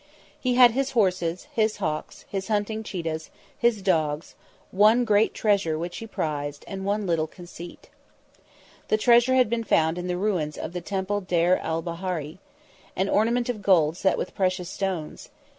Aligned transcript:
He 0.39 0.55
had 0.55 0.71
his 0.71 0.93
horses, 0.93 1.47
his 1.53 1.77
hawks, 1.77 2.25
his 2.27 2.47
hunting 2.47 2.81
cheetahs, 2.81 3.29
his 3.55 3.83
dogs; 3.83 4.33
one 4.71 5.05
great 5.05 5.31
treasure 5.35 5.77
which 5.77 5.97
he 5.97 6.07
prized 6.07 6.65
and 6.67 6.83
one 6.83 7.05
little 7.05 7.27
conceit. 7.27 7.91
The 8.87 8.97
treasure 8.97 9.35
had 9.35 9.47
been 9.47 9.63
found 9.63 9.99
in 9.99 10.07
the 10.07 10.17
ruins 10.17 10.57
of 10.57 10.73
the 10.73 10.81
Temple 10.81 11.21
Deir 11.21 11.59
el 11.61 11.83
Bahari. 11.83 12.39
An 12.95 13.09
ornament 13.09 13.47
of 13.47 13.61
gold 13.61 13.95
set 13.95 14.17
with 14.17 14.33
precious 14.33 14.69
stones. 14.69 15.29